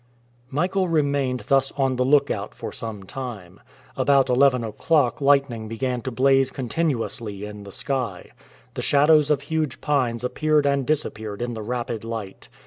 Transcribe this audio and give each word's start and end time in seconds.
Michael 0.49 0.87
remained 0.87 1.41
thus 1.41 1.71
on 1.73 1.95
the 1.95 2.03
look 2.03 2.31
out 2.31 2.55
for 2.55 2.71
some 2.71 3.03
time. 3.03 3.59
About 3.95 4.31
eleven 4.31 4.63
o'clock 4.63 5.21
lightning 5.21 5.67
began 5.67 6.01
to 6.01 6.09
blaze 6.09 6.49
continuously 6.49 7.45
in 7.45 7.65
the 7.65 7.71
sky. 7.71 8.31
The 8.73 8.81
shadows 8.81 9.29
of 9.29 9.41
huge 9.41 9.79
pines 9.79 10.23
appeared 10.23 10.65
and 10.65 10.87
disappeared 10.87 11.39
in 11.39 11.53
the 11.53 11.61
rapid 11.61 12.03
light. 12.03 12.49